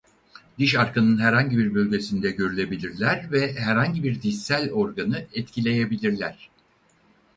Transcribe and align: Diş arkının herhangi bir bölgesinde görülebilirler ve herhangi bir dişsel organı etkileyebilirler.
Diş 0.59 0.75
arkının 0.75 1.17
herhangi 1.17 1.57
bir 1.57 1.73
bölgesinde 1.75 2.31
görülebilirler 2.31 3.31
ve 3.31 3.53
herhangi 3.53 4.03
bir 4.03 4.21
dişsel 4.21 4.71
organı 4.71 5.25
etkileyebilirler. 5.33 6.49